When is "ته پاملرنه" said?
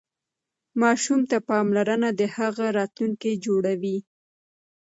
1.29-2.09